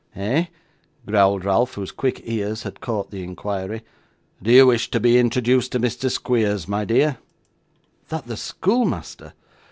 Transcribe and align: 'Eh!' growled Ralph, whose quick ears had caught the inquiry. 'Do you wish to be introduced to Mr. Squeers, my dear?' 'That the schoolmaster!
'Eh!' 0.15 0.45
growled 1.05 1.45
Ralph, 1.45 1.75
whose 1.75 1.91
quick 1.91 2.21
ears 2.23 2.63
had 2.63 2.81
caught 2.81 3.11
the 3.11 3.21
inquiry. 3.23 3.83
'Do 4.41 4.51
you 4.51 4.65
wish 4.65 4.89
to 4.89 4.99
be 4.99 5.19
introduced 5.19 5.73
to 5.73 5.79
Mr. 5.79 6.09
Squeers, 6.09 6.67
my 6.67 6.85
dear?' 6.85 7.19
'That 8.09 8.25
the 8.25 8.35
schoolmaster! 8.35 9.33